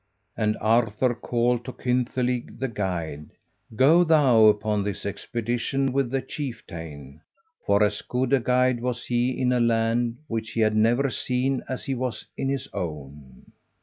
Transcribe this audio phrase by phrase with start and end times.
[0.35, 3.29] And Arthur called to Kynthelig the guide.
[3.75, 7.21] "Go thou upon this expedition with the Chieftain."
[7.67, 11.61] For as good a guide was he in a land which he had never seen
[11.69, 13.51] as he was in his own.